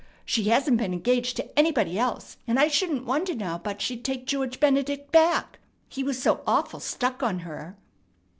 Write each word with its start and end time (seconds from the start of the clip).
She 0.25 0.45
hasn't 0.45 0.77
been 0.79 0.93
engaged 0.93 1.37
to 1.37 1.59
anybody 1.59 1.99
else, 1.99 2.37
and 2.47 2.57
I 2.57 2.69
shouldn't 2.69 3.05
wonder 3.05 3.35
now 3.35 3.59
but 3.59 3.83
she'd 3.83 4.03
take 4.03 4.25
George 4.25 4.59
Benedict 4.59 5.11
back. 5.11 5.59
He 5.89 6.03
was 6.03 6.19
so 6.19 6.41
awful 6.47 6.79
stuck 6.79 7.21
on 7.21 7.41
her!" 7.45 7.77